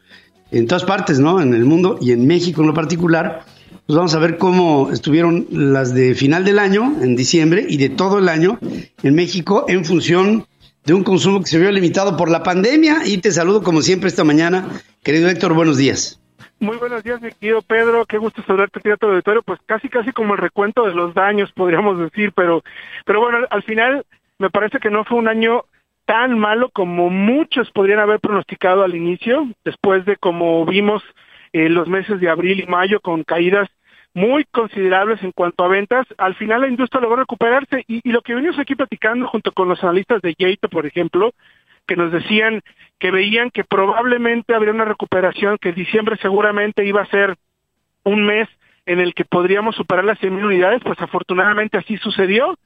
en 0.59 0.67
todas 0.67 0.85
partes, 0.85 1.19
¿no? 1.19 1.41
En 1.41 1.55
el 1.55 1.65
mundo 1.65 1.99
y 2.01 2.13
en 2.13 2.27
México 2.27 2.61
en 2.61 2.69
lo 2.69 2.75
particular. 2.75 3.45
Pues 3.87 3.97
vamos 3.97 4.15
a 4.15 4.19
ver 4.19 4.37
cómo 4.37 4.91
estuvieron 4.93 5.47
las 5.51 5.95
de 5.95 6.15
final 6.15 6.45
del 6.45 6.59
año, 6.59 6.97
en 7.01 7.15
diciembre, 7.15 7.65
y 7.69 7.77
de 7.77 7.89
todo 7.89 8.19
el 8.19 8.29
año 8.29 8.59
en 9.03 9.15
México 9.15 9.65
en 9.69 9.85
función 9.85 10.47
de 10.85 10.95
un 10.95 11.05
consumo 11.05 11.41
que 11.41 11.47
se 11.47 11.59
vio 11.59 11.71
limitado 11.71 12.17
por 12.17 12.31
la 12.31 12.43
pandemia. 12.43 13.07
Y 13.07 13.19
te 13.19 13.31
saludo 13.31 13.63
como 13.63 13.83
siempre 13.83 14.09
esta 14.09 14.25
mañana. 14.25 14.69
Querido 15.05 15.29
Héctor, 15.29 15.55
buenos 15.55 15.77
días. 15.77 16.21
Muy 16.59 16.79
buenos 16.79 17.05
días, 17.05 17.21
mi 17.21 17.31
querido 17.33 17.61
Pedro. 17.63 18.07
Qué 18.07 18.17
gusto 18.19 18.43
saludarte, 18.47 18.81
teatro 18.81 19.11
auditorio. 19.11 19.43
Pues 19.43 19.61
casi, 19.67 19.89
casi 19.89 20.13
como 20.13 20.35
el 20.35 20.41
recuento 20.41 20.87
de 20.87 20.95
los 20.95 21.15
daños, 21.15 21.53
podríamos 21.53 21.99
decir, 21.99 22.33
pero, 22.35 22.65
pero 23.05 23.21
bueno, 23.21 23.39
al 23.51 23.63
final 23.63 24.07
me 24.39 24.51
parece 24.51 24.79
que 24.79 24.91
no 24.91 25.05
fue 25.05 25.19
un 25.19 25.29
año 25.29 25.65
tan 26.07 26.39
malo 26.39 26.71
como 26.71 27.11
muchos 27.11 27.71
podrían 27.73 27.99
haber 27.99 28.21
pronosticado 28.21 28.83
al 28.85 28.95
inicio, 28.95 29.49
después 29.65 30.05
de 30.05 30.17
como 30.17 30.65
vimos 30.65 31.03
eh, 31.53 31.69
los 31.69 31.89
meses 31.89 32.21
de 32.21 32.31
abril 32.31 32.61
y 32.61 32.67
mayo 32.67 33.01
con 33.01 33.25
caídas 33.25 33.69
muy 34.15 34.45
considerables 34.45 35.23
en 35.23 35.33
cuanto 35.33 35.65
a 35.65 35.69
ventas. 35.69 36.07
Al 36.17 36.35
final 36.37 36.63
la 36.63 36.69
industria 36.69 37.03
logró 37.03 37.17
recuperarse 37.17 37.85
y, 37.87 38.09
lo 38.11 38.23
que 38.23 38.35
venimos 38.35 38.59
aquí 38.59 38.75
platicando 38.75 39.27
junto 39.29 39.53
con 39.53 39.69
los 39.69 39.83
analistas 39.83 40.23
de 40.23 40.35
Yato, 40.39 40.71
por 40.71 40.87
ejemplo, 40.87 41.33
que 41.87 41.97
nos 41.97 42.11
decían 42.13 42.63
que 42.99 43.11
veían 43.11 43.51
que 43.51 43.65
probablemente 43.65 44.55
habría 44.55 44.73
una 44.73 44.87
recuperación, 44.87 45.59
que 45.59 45.73
diciembre 45.73 46.17
seguramente 46.23 46.87
iba 46.87 47.03
a 47.03 47.11
ser 47.11 47.37
un 48.05 48.25
mes 48.25 48.49
en 48.87 49.01
el 49.01 49.13
que 49.13 49.25
podríamos 49.25 49.75
superar 49.77 50.05
las 50.05 50.19
100.000 50.21 50.47
unidades, 50.47 50.81
pues 50.83 50.99
afortunadamente 51.01 51.77
así 51.77 51.97
sucedió 51.99 52.57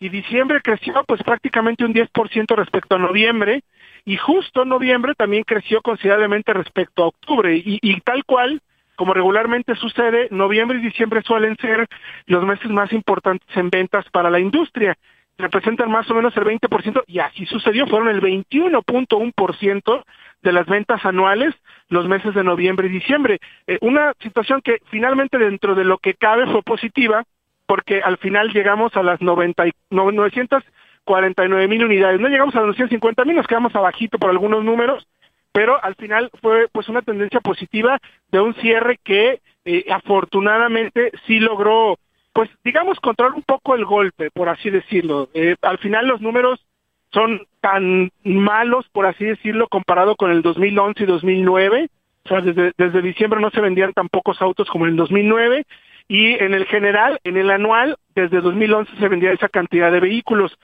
y 0.00 0.08
diciembre 0.08 0.60
creció 0.62 1.02
pues 1.06 1.22
prácticamente 1.22 1.84
un 1.84 1.94
10% 1.94 2.56
respecto 2.56 2.96
a 2.96 2.98
noviembre 2.98 3.62
y 4.04 4.16
justo 4.16 4.64
noviembre 4.64 5.14
también 5.14 5.44
creció 5.44 5.82
considerablemente 5.82 6.52
respecto 6.52 7.02
a 7.02 7.08
octubre 7.08 7.60
y, 7.64 8.00
tal 8.00 8.24
cual 8.24 8.60
como 8.96 9.14
regularmente 9.14 9.76
sucede, 9.76 10.28
noviembre 10.30 10.78
y 10.78 10.82
diciembre 10.82 11.22
suelen 11.22 11.56
ser 11.56 11.86
los 12.26 12.44
meses 12.44 12.68
más 12.70 12.92
importantes 12.92 13.48
en 13.56 13.70
ventas 13.70 14.04
para 14.10 14.30
la 14.30 14.40
industria 14.40 14.96
representan 15.38 15.90
más 15.90 16.10
o 16.10 16.14
menos 16.14 16.36
el 16.36 16.44
20% 16.44 17.04
y 17.06 17.20
así 17.20 17.46
sucedió, 17.46 17.86
fueron 17.86 18.08
el 18.08 18.20
21.1% 18.20 20.04
de 20.42 20.52
las 20.52 20.66
ventas 20.66 21.04
anuales 21.04 21.54
los 21.88 22.08
meses 22.08 22.34
de 22.34 22.42
noviembre 22.44 22.88
y 22.88 22.90
diciembre. 22.90 23.38
Eh, 23.66 23.78
una 23.80 24.14
situación 24.20 24.60
que 24.62 24.78
finalmente 24.90 25.38
dentro 25.38 25.76
de 25.76 25.84
lo 25.84 25.98
que 25.98 26.14
cabe 26.14 26.46
fue 26.50 26.62
positiva 26.62 27.24
porque 27.68 28.00
al 28.00 28.16
final 28.16 28.48
llegamos 28.48 28.96
a 28.96 29.02
las 29.02 29.20
90 29.20 29.66
940 29.90 30.64
49 31.04 31.68
mil 31.68 31.84
unidades. 31.84 32.20
No 32.20 32.28
llegamos 32.28 32.54
a 32.56 32.62
los 32.62 32.76
150 32.76 33.24
mil, 33.24 33.36
nos 33.36 33.46
quedamos 33.46 33.74
abajito 33.74 34.18
por 34.18 34.30
algunos 34.30 34.64
números, 34.64 35.06
pero 35.52 35.82
al 35.82 35.94
final 35.94 36.30
fue 36.40 36.68
pues 36.72 36.88
una 36.88 37.02
tendencia 37.02 37.40
positiva 37.40 37.98
de 38.30 38.40
un 38.40 38.54
cierre 38.54 38.98
que 39.04 39.40
eh, 39.64 39.84
afortunadamente 39.90 41.12
sí 41.26 41.40
logró, 41.40 41.98
pues 42.32 42.50
digamos, 42.64 43.00
controlar 43.00 43.34
un 43.34 43.42
poco 43.42 43.74
el 43.74 43.84
golpe, 43.84 44.30
por 44.30 44.48
así 44.48 44.70
decirlo. 44.70 45.28
Eh, 45.34 45.56
al 45.62 45.78
final 45.78 46.06
los 46.06 46.22
números 46.22 46.64
son 47.12 47.46
tan 47.60 48.10
malos, 48.24 48.86
por 48.92 49.06
así 49.06 49.24
decirlo, 49.24 49.68
comparado 49.68 50.16
con 50.16 50.30
el 50.30 50.40
2011 50.40 51.02
y 51.02 51.06
2009. 51.06 51.88
O 52.24 52.28
sea, 52.28 52.40
desde, 52.40 52.72
desde 52.76 53.02
diciembre 53.02 53.40
no 53.40 53.50
se 53.50 53.60
vendían 53.60 53.92
tan 53.92 54.08
pocos 54.08 54.40
autos 54.40 54.68
como 54.68 54.86
en 54.86 54.92
el 54.92 54.96
2009 54.96 55.66
y 56.08 56.42
en 56.42 56.54
el 56.54 56.64
general, 56.66 57.20
en 57.22 57.36
el 57.36 57.50
anual, 57.50 57.98
desde 58.14 58.40
2011 58.40 58.96
se 58.96 59.08
vendía 59.08 59.32
esa 59.32 59.50
cantidad 59.50 59.92
de 59.92 60.00
vehículos. 60.00 60.58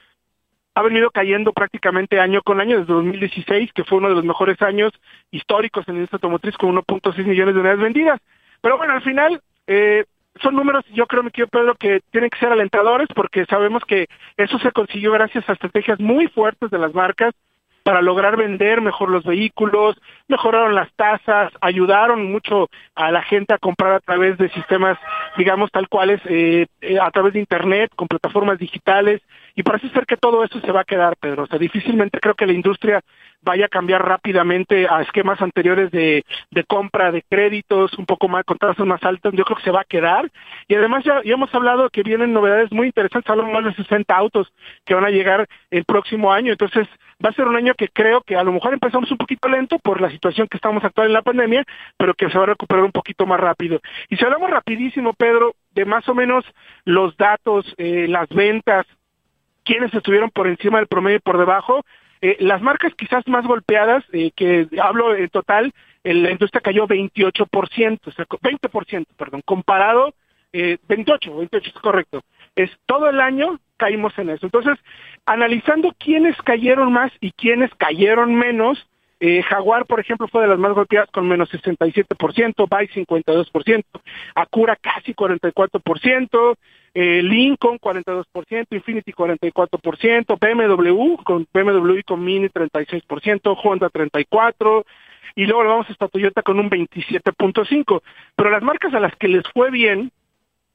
Ha 0.75 0.83
venido 0.83 1.11
cayendo 1.11 1.53
prácticamente 1.53 2.19
año 2.19 2.43
con 2.43 2.61
año 2.61 2.81
desde 2.81 2.95
2016, 2.95 3.73
que 3.75 3.85
fue 3.85 3.99
uno 3.99 4.09
de 4.09 4.15
los 4.15 4.25
mejores 4.25 4.61
años 4.63 4.93
históricos 5.31 5.87
en 5.87 5.99
el 5.99 6.09
automotriz 6.11 6.57
con 6.57 6.75
1.6 6.75 7.25
millones 7.27 7.55
de 7.55 7.61
unidades 7.61 7.83
vendidas. 7.83 8.21
Pero 8.63 8.79
bueno, 8.79 8.95
al 8.95 9.03
final 9.03 9.41
eh, 9.67 10.07
son 10.43 10.57
números, 10.57 10.85
yo 10.93 11.07
creo, 11.07 11.23
mi 11.23 11.31
querido 11.31 11.49
Pedro, 11.49 11.75
que 11.75 12.01
tienen 12.11 12.31
que 12.31 12.39
ser 12.39 12.51
alentadores 12.51 13.09
porque 13.15 13.45
sabemos 13.45 13.85
que 13.85 14.09
eso 14.39 14.59
se 14.59 14.73
consiguió 14.73 15.13
gracias 15.13 15.49
a 15.49 15.53
estrategias 15.53 16.01
muy 16.01 16.27
fuertes 16.29 16.71
de 16.71 16.79
las 16.79 16.95
marcas 16.95 17.35
para 17.85 18.01
lograr 18.03 18.37
vender 18.37 18.81
mejor 18.81 19.11
los 19.11 19.25
vehículos, 19.25 19.95
mejoraron 20.27 20.75
las 20.75 20.93
tasas, 20.95 21.53
ayudaron 21.61 22.33
mucho 22.33 22.69
a 22.95 23.13
la 23.13 23.23
gente 23.23 23.53
a 23.53 23.59
comprar 23.59 23.93
a 23.93 24.01
través 24.01 24.39
de 24.39 24.49
sistemas, 24.49 24.99
digamos, 25.37 25.71
tal 25.71 25.89
cuales, 25.89 26.21
eh, 26.25 26.67
eh, 26.81 26.99
a 26.99 27.11
través 27.11 27.35
de 27.35 27.41
Internet, 27.41 27.93
con 27.95 28.09
plataformas 28.09 28.59
digitales, 28.59 29.21
y 29.55 29.63
parece 29.63 29.91
ser 29.91 30.07
que 30.07 30.17
todo 30.17 30.43
eso 30.43 30.61
se 30.61 30.73
va 30.73 30.81
a 30.81 30.85
quedar, 30.85 31.17
Pedro. 31.17 31.45
O 31.45 31.47
sea, 31.47 31.59
difícilmente 31.59 32.19
creo 32.21 32.35
que 32.35 32.47
la 32.47 32.55
industria 32.55 33.03
vaya 33.45 33.67
a 33.67 33.69
cambiar 33.69 34.07
rápidamente 34.07 34.87
a 34.89 35.03
esquemas 35.03 35.41
anteriores 35.41 35.91
de, 35.91 36.25
compra 36.67 37.13
de 37.13 37.23
créditos, 37.23 37.93
un 37.99 38.07
poco 38.07 38.29
más, 38.29 38.45
con 38.45 38.59
tasas 38.59 38.87
más 38.87 39.03
altas, 39.05 39.33
yo 39.35 39.45
creo 39.45 39.57
que 39.57 39.65
se 39.65 39.71
va 39.71 39.83
a 39.83 39.85
quedar. 39.85 40.31
Y 40.67 40.75
además 40.75 41.05
ya, 41.05 41.23
ya 41.23 41.35
hemos 41.35 41.55
hablado 41.55 41.91
que 41.91 42.03
vienen 42.03 42.33
novedades 42.33 42.73
muy 42.73 42.87
interesantes, 42.87 43.31
hablamos 43.31 43.53
más 43.53 43.65
de 43.65 43.83
60 43.83 44.17
autos 44.17 44.53
que 44.85 44.95
van 44.95 45.05
a 45.05 45.11
llegar 45.11 45.47
el 45.71 45.85
próximo 45.85 46.33
año, 46.33 46.53
entonces 46.53 46.89
va 47.25 47.31
a 47.31 47.35
ser 47.35 47.47
un 47.47 47.57
año 47.57 47.75
que 47.75 47.89
creo 47.89 48.23
que 48.23 48.37
a 48.37 48.45
lo 48.45 48.53
mejor 48.53 48.73
empezamos 48.73 49.11
un 49.11 49.19
poquito 49.19 49.49
lento 49.49 49.79
por 49.79 50.01
la 50.01 50.11
situación 50.11 50.49
que 50.49 50.57
estamos 50.57 50.83
actual 50.83 51.09
en 51.09 51.13
la 51.13 51.23
pandemia, 51.23 51.65
pero 51.97 52.15
que 52.15 52.29
se 52.31 52.39
va 52.39 52.45
a 52.45 52.49
recuperar 52.49 52.85
un 52.85 52.93
poquito 52.93 53.27
más 53.27 53.41
rápido. 53.41 53.81
Y 54.09 54.17
si 54.17 54.25
hablamos 54.25 54.51
rapidísimo, 54.51 55.13
Pedro, 55.13 55.55
de 55.73 55.85
más 55.85 56.09
o 56.09 56.15
menos 56.15 56.45
los 56.85 57.17
datos, 57.17 57.73
eh, 57.79 58.07
las 58.09 58.29
ventas, 58.29 58.87
quienes 59.65 59.93
estuvieron 59.95 60.31
por 60.31 60.47
encima 60.47 60.79
del 60.79 60.87
promedio 60.87 61.17
y 61.19 61.21
por 61.21 61.39
debajo, 61.39 61.85
eh, 62.25 62.39
las 62.41 62.63
marcas 62.63 62.95
quizás 62.95 63.29
más 63.29 63.47
golpeadas, 63.47 64.03
eh, 64.15 64.31
que 64.35 64.67
hablo 64.81 65.15
en 65.15 65.29
total, 65.29 65.75
la 66.05 66.31
industria 66.31 66.63
cayó 66.63 66.87
28%, 66.87 68.01
o 68.07 68.11
sea, 68.13 68.25
20%, 68.25 69.07
perdón, 69.15 69.43
comparado, 69.45 70.15
eh, 70.51 70.79
28, 70.89 71.37
28 71.37 71.69
es 71.69 71.83
correcto. 71.83 72.23
Es 72.57 72.71
todo 72.87 73.11
el 73.11 73.21
año 73.21 73.61
caímos 73.77 74.19
en 74.19 74.31
eso. 74.31 74.47
Entonces, 74.47 74.79
analizando 75.27 75.95
quiénes 75.99 76.35
cayeron 76.41 76.95
más 76.95 77.13
y 77.21 77.31
quiénes 77.33 77.71
cayeron 77.75 78.35
menos, 78.35 78.89
eh, 79.21 79.43
Jaguar, 79.43 79.87
por 79.87 80.01
ejemplo, 80.01 80.29
fue 80.29 80.43
de 80.43 80.49
las 80.49 80.59
más 80.59 80.73
golpeadas 80.73 81.11
con 81.11 81.29
menos 81.29 81.51
67%, 81.51 82.79
Vice 82.79 83.07
52%, 83.07 83.85
Acura 84.35 84.77
casi 84.77 85.15
44%, 85.15 86.57
eh, 86.95 87.23
Lincoln 87.23 87.79
42%, 87.79 88.67
Infinity 88.71 89.13
44%, 89.13 90.39
BMW 90.39 91.17
con 91.23 91.47
BMW 91.53 91.99
y 91.99 92.03
con 92.03 92.25
Mini 92.25 92.49
36%, 92.49 93.57
Honda 93.63 93.89
34%, 93.91 94.85
y 95.37 95.47
luego 95.47 95.65
vamos 95.65 95.87
a 95.99 96.09
Toyota 96.09 96.43
con 96.43 96.59
un 96.59 96.71
27.5%. 96.71 98.03
Pero 98.37 98.51
las 98.51 98.63
marcas 98.63 98.95
a 98.95 99.01
las 99.01 99.15
que 99.17 99.29
les 99.29 99.45
fue 99.53 99.71
bien, 99.71 100.13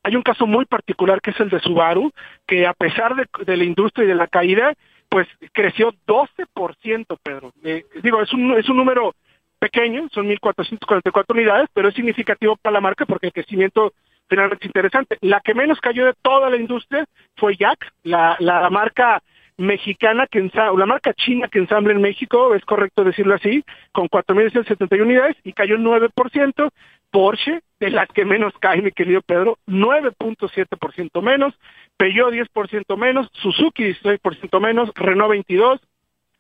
hay 0.04 0.16
un 0.16 0.22
caso 0.22 0.46
muy 0.48 0.66
particular 0.66 1.22
que 1.22 1.32
es 1.32 1.40
el 1.40 1.50
de 1.50 1.60
Subaru, 1.60 2.12
que 2.48 2.66
a 2.66 2.74
pesar 2.74 3.16
de, 3.16 3.26
de 3.46 3.58
la 3.58 3.64
industria 3.64 4.06
y 4.06 4.08
de 4.08 4.16
la 4.16 4.28
caída, 4.28 4.74
pues 5.10 5.28
creció 5.52 5.92
12%, 6.06 7.18
Pedro. 7.22 7.52
Eh, 7.64 7.86
digo, 8.04 8.22
es 8.22 8.32
un, 8.34 8.58
es 8.58 8.70
un 8.70 8.78
número 8.78 9.16
pequeño, 9.58 10.08
son 10.14 10.28
1.444 10.30 11.26
unidades, 11.30 11.70
pero 11.74 11.90
es 11.90 11.96
significativo 11.96 12.56
para 12.56 12.76
la 12.76 12.82
marca 12.82 13.06
porque 13.06 13.28
el 13.28 13.34
crecimiento 13.34 13.94
finalmente 14.28 14.66
es 14.66 14.70
interesante. 14.70 15.18
La 15.22 15.42
que 15.42 15.54
menos 15.54 15.80
cayó 15.82 16.06
de 16.06 16.14
toda 16.22 16.50
la 16.50 16.58
industria 16.58 17.06
fue 17.36 17.56
Jack, 17.58 17.92
la, 18.04 18.38
la 18.40 18.70
marca 18.70 19.22
mexicana 19.60 20.26
que 20.26 20.40
ensambla, 20.40 20.80
la 20.80 20.86
marca 20.86 21.14
china 21.14 21.50
que 21.50 21.60
ensambla 21.60 21.92
en 21.92 22.02
México, 22.02 22.56
es 22.56 22.64
correcto 22.64 23.04
decirlo 23.04 23.36
así, 23.36 23.64
con 23.92 24.08
4.171 24.08 25.02
unidades 25.02 25.36
y 25.44 25.54
cayó 25.54 25.76
el 25.76 25.84
9%. 25.84 26.70
Porsche, 27.12 27.62
de 27.80 27.90
las 27.90 28.08
que 28.10 28.26
menos 28.26 28.54
cae, 28.60 28.82
mi 28.82 28.92
querido 28.92 29.22
Pedro, 29.22 29.58
9.7% 29.68 31.22
menos, 31.22 31.54
Peugeot 31.98 32.34
10% 32.34 32.98
menos, 32.98 33.30
Suzuki 33.34 33.84
16% 33.84 34.60
menos, 34.60 34.92
Renault 34.96 35.32
22, 35.32 35.80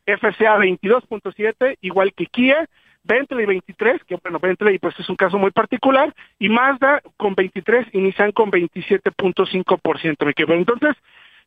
FCA 0.06 0.58
22.7, 0.58 1.78
igual 1.82 2.14
que 2.14 2.26
Kia, 2.26 2.68
Bentley 3.04 3.46
23, 3.46 4.04
que 4.04 4.18
bueno, 4.22 4.40
Bentley 4.40 4.78
pues 4.80 5.00
es 5.00 5.10
un 5.10 5.16
caso 5.16 5.38
muy 5.38 5.52
particular, 5.52 6.14
y 6.38 6.50
Mazda 6.50 7.02
con 7.18 7.34
23 7.36 7.88
y 7.94 8.00
Nissan 8.00 8.32
con 8.32 8.52
27.5%, 8.52 10.26
me 10.26 10.34
quedo. 10.34 10.54
Entonces, 10.54 10.96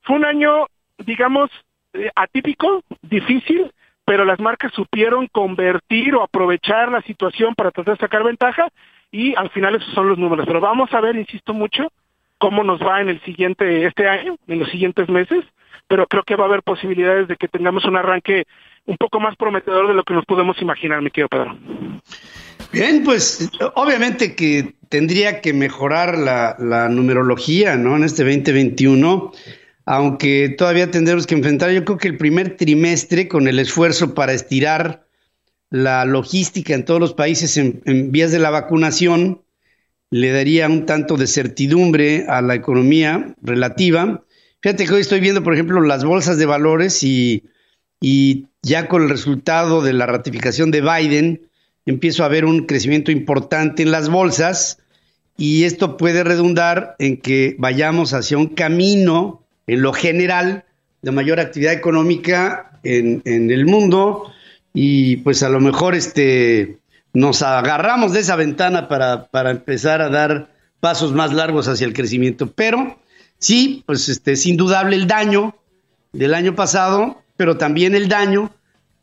fue 0.03 0.17
un 0.17 0.25
año, 0.25 0.67
digamos, 0.99 1.51
eh, 1.93 2.11
atípico, 2.15 2.83
difícil, 3.03 3.71
pero 4.05 4.25
las 4.25 4.41
marcas 4.41 4.73
supieron 4.73 5.29
convertir 5.29 6.15
o 6.15 6.23
aprovechar 6.23 6.91
la 6.91 7.03
situación 7.03 7.55
para 7.55 7.71
tratar 7.71 7.95
de 7.95 8.01
sacar 8.01 8.25
ventaja 8.25 8.69
y 9.13 9.35
al 9.37 9.51
final 9.51 9.77
esos 9.77 9.95
son 9.95 10.09
los 10.09 10.19
números. 10.19 10.47
Pero 10.47 10.61
vamos 10.61 10.93
a 10.93 11.01
ver, 11.01 11.15
insisto 11.15 11.55
mucho, 11.55 11.93
cómo 12.39 12.65
nos 12.65 12.81
va 12.81 13.01
en 13.01 13.11
el 13.11 13.21
siguiente, 13.23 13.87
este 13.87 14.09
año, 14.09 14.37
en 14.49 14.59
los 14.59 14.71
siguientes 14.71 15.09
meses, 15.09 15.45
pero 15.87 16.07
creo 16.07 16.25
que 16.25 16.35
va 16.35 16.45
a 16.45 16.49
haber 16.49 16.63
posibilidades 16.63 17.29
de 17.29 17.37
que 17.37 17.47
tengamos 17.47 17.85
un 17.85 17.97
arranque 17.97 18.47
un 18.87 18.97
poco 18.97 19.21
más 19.21 19.37
prometedor 19.37 19.87
de 19.87 19.95
lo 19.95 20.03
que 20.03 20.15
nos 20.15 20.25
podemos 20.25 20.61
imaginar, 20.61 21.03
mi 21.03 21.11
querido 21.11 21.29
Pedro. 21.29 21.57
Bien, 22.73 23.05
pues 23.05 23.51
obviamente 23.75 24.35
que 24.35 24.75
tendría 24.89 25.41
que 25.41 25.53
mejorar 25.53 26.19
la, 26.19 26.57
la 26.59 26.89
numerología, 26.89 27.77
¿no? 27.77 27.97
En 27.97 28.05
este 28.05 28.25
2021, 28.25 29.31
aunque 29.85 30.49
todavía 30.57 30.91
tendremos 30.91 31.27
que 31.27 31.35
enfrentar, 31.35 31.71
yo 31.71 31.85
creo 31.85 31.99
que 31.99 32.09
el 32.09 32.17
primer 32.17 32.57
trimestre 32.57 33.29
con 33.29 33.47
el 33.47 33.59
esfuerzo 33.59 34.15
para 34.15 34.33
estirar 34.33 35.05
la 35.73 36.05
logística 36.05 36.75
en 36.75 36.85
todos 36.85 37.01
los 37.01 37.15
países 37.15 37.57
en, 37.57 38.13
vías 38.13 38.31
de 38.31 38.39
la 38.39 38.51
vacunación, 38.51 39.41
le 40.11 40.31
daría 40.31 40.69
un 40.69 40.85
tanto 40.85 41.17
de 41.17 41.27
certidumbre 41.27 42.27
a 42.29 42.43
la 42.43 42.55
economía 42.55 43.35
relativa. 43.41 44.23
Fíjate 44.61 44.85
que 44.85 44.93
hoy 44.93 45.01
estoy 45.01 45.21
viendo, 45.21 45.43
por 45.43 45.55
ejemplo, 45.55 45.81
las 45.81 46.05
bolsas 46.05 46.37
de 46.37 46.45
valores 46.45 47.03
y, 47.03 47.45
y 48.03 48.49
ya 48.61 48.87
con 48.87 49.05
el 49.05 49.09
resultado 49.09 49.81
de 49.81 49.95
la 49.95 50.05
ratificación 50.05 50.71
de 50.71 50.83
Biden, 50.83 51.49
empiezo 51.87 52.23
a 52.23 52.29
ver 52.29 52.45
un 52.45 52.67
crecimiento 52.67 53.11
importante 53.11 53.83
en 53.83 53.93
las 53.93 54.11
bolsas 54.11 54.79
y 55.39 55.65
esto 55.65 55.97
puede 55.97 56.23
redundar 56.23 56.97
en 56.99 57.17
que 57.17 57.57
vayamos 57.59 58.13
hacia 58.13 58.37
un 58.37 58.49
camino, 58.49 59.43
en 59.67 59.81
lo 59.81 59.95
general, 59.95 60.67
de 61.01 61.13
mayor 61.13 61.41
actividad 61.41 61.73
económica 61.73 62.79
en, 62.85 63.23
en 63.25 63.51
el 63.51 63.65
mundo 63.65 64.31
y 64.75 65.17
pues 65.19 65.43
a 65.43 65.49
lo 65.49 65.61
mejor 65.61 65.95
este 65.95 66.79
nos 67.15 67.43
agarramos 67.43 68.13
de 68.13 68.21
esa 68.21 68.37
ventana 68.37 68.89
para, 68.89 69.27
para, 69.27 69.51
empezar 69.51 70.01
a 70.01 70.09
dar 70.09 70.51
pasos 70.81 71.13
más 71.13 71.33
largos 71.33 71.69
hacia 71.69 71.87
el 71.87 71.93
crecimiento. 71.93 72.51
Pero 72.53 72.99
sí, 73.39 73.83
pues 73.87 74.09
este, 74.09 74.33
es 74.33 74.47
indudable 74.47 74.97
el 74.97 75.07
daño 75.07 75.55
del 76.13 76.33
año 76.33 76.55
pasado, 76.55 77.23
pero 77.37 77.59
también 77.59 77.95
el 77.95 78.09
daño 78.09 78.51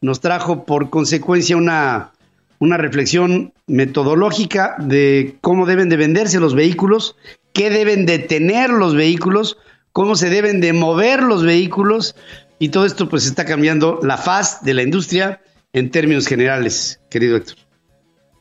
nos 0.01 0.21
trajo 0.21 0.65
por 0.65 0.89
consecuencia 0.89 1.55
una, 1.55 2.11
una 2.57 2.77
reflexión 2.77 3.53
metodológica 3.67 4.75
de 4.79 5.37
cómo 5.41 5.65
deben 5.65 5.89
de 5.89 5.97
venderse 5.97 6.39
los 6.39 6.55
vehículos, 6.55 7.15
qué 7.53 7.69
deben 7.69 8.05
de 8.05 8.17
tener 8.17 8.71
los 8.71 8.95
vehículos, 8.95 9.57
cómo 9.91 10.15
se 10.15 10.29
deben 10.29 10.61
de 10.61 10.73
mover 10.73 11.21
los 11.21 11.43
vehículos 11.43 12.15
y 12.57 12.69
todo 12.69 12.85
esto 12.85 13.07
pues 13.07 13.25
está 13.25 13.45
cambiando 13.45 13.99
la 14.03 14.17
faz 14.17 14.63
de 14.63 14.73
la 14.73 14.83
industria 14.83 15.41
en 15.73 15.91
términos 15.91 16.27
generales, 16.27 17.01
querido 17.09 17.37
Héctor. 17.37 17.57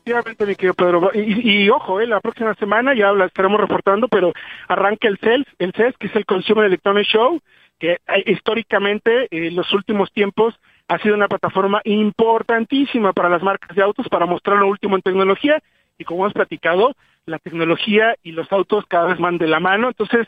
Efectivamente, 0.05 0.45
mi 0.45 0.55
querido 0.55 0.73
Pedro. 0.73 1.11
Y, 1.13 1.69
ojo, 1.69 1.99
eh, 1.99 2.07
la 2.07 2.19
próxima 2.19 2.55
semana 2.55 2.95
ya 2.95 3.11
la 3.11 3.25
estaremos 3.25 3.59
reportando, 3.59 4.07
pero 4.07 4.33
arranca 4.67 5.07
el 5.07 5.19
CES, 5.19 5.45
el 5.59 5.73
CES, 5.73 5.95
que 5.97 6.07
es 6.07 6.15
el 6.15 6.25
Consumer 6.25 6.65
Electronic 6.65 7.05
Show, 7.05 7.39
que 7.77 7.93
eh, 7.93 8.23
históricamente 8.25 9.27
en 9.29 9.43
eh, 9.43 9.51
los 9.51 9.71
últimos 9.73 10.11
tiempos 10.11 10.55
ha 10.87 10.97
sido 10.99 11.13
una 11.13 11.27
plataforma 11.27 11.81
importantísima 11.83 13.13
para 13.13 13.29
las 13.29 13.43
marcas 13.43 13.75
de 13.75 13.83
autos 13.83 14.09
para 14.09 14.25
mostrar 14.25 14.57
lo 14.57 14.67
último 14.67 14.95
en 14.95 15.03
tecnología 15.03 15.61
y 15.99 16.05
como 16.05 16.23
hemos 16.23 16.33
platicado, 16.33 16.93
la 17.25 17.37
tecnología 17.37 18.15
y 18.23 18.31
los 18.31 18.51
autos 18.51 18.85
cada 18.87 19.07
vez 19.07 19.19
van 19.19 19.37
de 19.37 19.47
la 19.47 19.59
mano. 19.59 19.89
Entonces, 19.89 20.27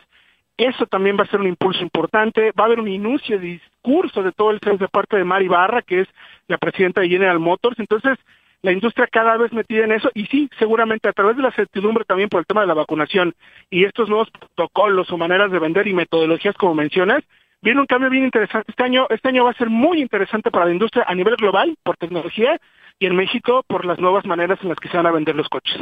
Eso 0.57 0.85
también 0.85 1.17
va 1.17 1.23
a 1.23 1.27
ser 1.27 1.39
un 1.39 1.47
impulso 1.47 1.81
importante. 1.81 2.51
Va 2.59 2.63
a 2.63 2.67
haber 2.67 2.79
un 2.79 2.87
inicio 2.87 3.39
de 3.39 3.45
discurso 3.47 4.21
de 4.21 4.31
todo 4.31 4.51
el 4.51 4.59
CES 4.59 4.79
de 4.79 4.87
parte 4.87 5.17
de 5.17 5.23
Mari 5.23 5.47
Barra, 5.47 5.81
que 5.81 6.01
es 6.01 6.07
la 6.47 6.57
presidenta 6.57 7.01
de 7.01 7.09
General 7.09 7.39
Motors. 7.39 7.79
Entonces, 7.79 8.17
la 8.61 8.71
industria 8.71 9.07
cada 9.07 9.37
vez 9.37 9.51
metida 9.53 9.85
en 9.85 9.91
eso 9.91 10.11
y 10.13 10.25
sí, 10.27 10.49
seguramente 10.59 11.09
a 11.09 11.13
través 11.13 11.35
de 11.35 11.41
la 11.41 11.51
certidumbre 11.51 12.05
también 12.05 12.29
por 12.29 12.39
el 12.39 12.45
tema 12.45 12.61
de 12.61 12.67
la 12.67 12.75
vacunación 12.75 13.33
y 13.71 13.85
estos 13.85 14.07
nuevos 14.07 14.29
protocolos 14.29 15.11
o 15.11 15.17
maneras 15.17 15.51
de 15.51 15.59
vender 15.59 15.87
y 15.87 15.93
metodologías 15.93 16.55
como 16.55 16.75
mencionas, 16.75 17.23
viene 17.61 17.81
un 17.81 17.87
cambio 17.87 18.09
bien 18.09 18.23
interesante. 18.23 18.71
Este 18.71 18.83
año, 18.83 19.07
este 19.09 19.29
año 19.29 19.45
va 19.45 19.51
a 19.51 19.55
ser 19.55 19.69
muy 19.69 19.99
interesante 19.99 20.51
para 20.51 20.65
la 20.65 20.73
industria 20.73 21.05
a 21.07 21.15
nivel 21.15 21.35
global 21.37 21.75
por 21.83 21.97
tecnología 21.97 22.59
y 22.99 23.07
en 23.07 23.15
México 23.15 23.63
por 23.67 23.85
las 23.85 23.99
nuevas 23.99 24.25
maneras 24.25 24.59
en 24.61 24.69
las 24.69 24.79
que 24.79 24.89
se 24.89 24.97
van 24.97 25.07
a 25.07 25.11
vender 25.11 25.35
los 25.35 25.49
coches. 25.49 25.81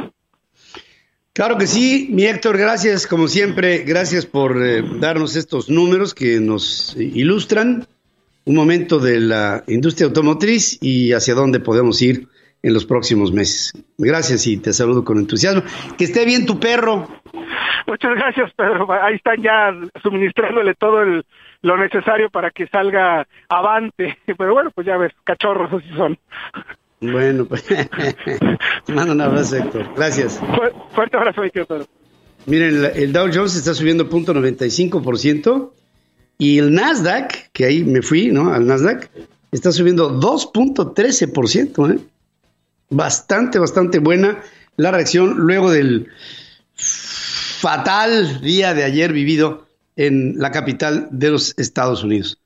Claro 1.32 1.58
que 1.58 1.66
sí, 1.66 2.08
mi 2.10 2.24
Héctor, 2.24 2.58
gracias 2.58 3.06
como 3.06 3.28
siempre, 3.28 3.78
gracias 3.78 4.26
por 4.26 4.60
eh, 4.62 4.82
darnos 4.98 5.36
estos 5.36 5.70
números 5.70 6.12
que 6.12 6.40
nos 6.40 6.96
ilustran 6.96 7.86
un 8.44 8.56
momento 8.56 8.98
de 8.98 9.20
la 9.20 9.62
industria 9.68 10.06
automotriz 10.06 10.78
y 10.82 11.12
hacia 11.12 11.34
dónde 11.34 11.60
podemos 11.60 12.02
ir 12.02 12.26
en 12.62 12.74
los 12.74 12.84
próximos 12.84 13.32
meses. 13.32 13.72
Gracias 13.96 14.46
y 14.46 14.56
te 14.56 14.72
saludo 14.72 15.04
con 15.04 15.18
entusiasmo. 15.18 15.62
Que 15.96 16.04
esté 16.04 16.24
bien 16.24 16.46
tu 16.46 16.58
perro. 16.58 17.08
Muchas 17.86 18.14
gracias, 18.14 18.52
Pedro. 18.54 18.90
Ahí 18.92 19.14
están 19.14 19.42
ya 19.42 19.72
suministrándole 20.02 20.74
todo 20.74 21.04
lo 21.62 21.76
necesario 21.76 22.30
para 22.30 22.50
que 22.50 22.66
salga 22.66 23.26
avante. 23.48 24.18
Pero 24.38 24.52
bueno, 24.52 24.70
pues 24.72 24.86
ya 24.86 24.96
ves, 24.96 25.12
cachorros 25.24 25.72
así 25.72 25.88
son. 25.96 26.18
Bueno, 27.00 27.46
pues 27.46 27.64
mando 28.88 29.12
un 29.12 29.20
abrazo, 29.20 29.56
Héctor. 29.56 29.94
Gracias. 29.96 30.38
fuerte 30.94 31.16
abrazo, 31.16 31.42
Pedro. 31.52 31.86
Miren, 32.46 32.90
el, 32.94 33.12
Dow 33.12 33.28
Jones 33.32 33.56
está 33.56 33.74
subiendo 33.74 34.08
0.95% 34.08 35.72
y 36.38 36.58
el 36.58 36.72
Nasdaq, 36.72 37.50
que 37.52 37.64
ahí 37.66 37.84
me 37.84 38.02
fui, 38.02 38.28
¿no? 38.28 38.52
Al 38.52 38.66
Nasdaq, 38.66 39.10
está 39.52 39.72
subiendo 39.72 40.18
2.13%, 40.20 41.94
¿eh? 41.94 41.98
Bastante, 42.90 43.58
bastante 43.58 43.98
buena 43.98 44.42
la 44.76 44.90
reacción 44.90 45.36
luego 45.36 45.70
del 45.70 46.08
fatal 46.74 48.40
día 48.40 48.74
de 48.74 48.84
ayer 48.84 49.12
vivido 49.12 49.66
en 49.96 50.38
la 50.38 50.50
capital 50.50 51.08
de 51.10 51.30
los 51.30 51.54
Estados 51.58 52.02
Unidos. 52.02 52.39